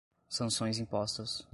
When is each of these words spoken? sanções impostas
sanções 0.27 0.79
impostas 0.79 1.47